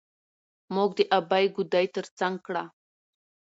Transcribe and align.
موږ 0.75 0.89
د 0.97 0.99
ابۍ 1.17 1.45
ګودى 1.55 1.85
تر 1.95 2.05
څنګ 2.19 2.35
کړه. 2.47 2.63